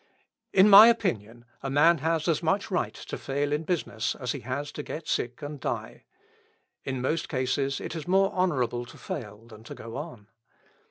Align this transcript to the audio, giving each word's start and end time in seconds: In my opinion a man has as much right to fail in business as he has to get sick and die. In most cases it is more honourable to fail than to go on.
In 0.51 0.67
my 0.67 0.87
opinion 0.87 1.45
a 1.61 1.69
man 1.69 1.99
has 1.99 2.27
as 2.27 2.41
much 2.41 2.71
right 2.71 2.95
to 2.95 3.19
fail 3.19 3.53
in 3.53 3.65
business 3.65 4.15
as 4.15 4.31
he 4.31 4.39
has 4.39 4.71
to 4.71 4.81
get 4.81 5.07
sick 5.07 5.43
and 5.43 5.59
die. 5.59 6.05
In 6.83 7.01
most 7.03 7.29
cases 7.29 7.79
it 7.79 7.95
is 7.95 8.07
more 8.07 8.31
honourable 8.33 8.83
to 8.85 8.97
fail 8.97 9.45
than 9.45 9.63
to 9.65 9.75
go 9.75 9.97
on. 9.97 10.27